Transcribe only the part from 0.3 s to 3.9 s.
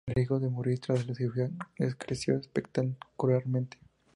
de morir tras la cirugía decreció espectacularmente.